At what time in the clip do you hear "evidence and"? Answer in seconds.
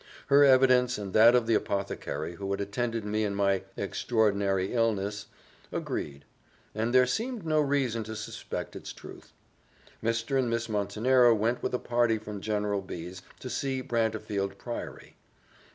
0.43-1.13